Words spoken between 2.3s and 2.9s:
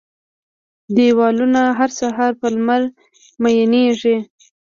په لمر